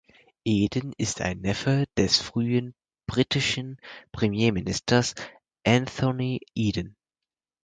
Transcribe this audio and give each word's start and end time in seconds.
Eden 0.45 0.93
ist 0.97 1.21
ein 1.21 1.41
Neffe 1.41 1.85
des 1.95 2.17
früheren 2.17 2.73
britischen 3.05 3.77
Premierministers 4.11 5.13
Anthony 5.63 6.39
Eden. 6.55 6.97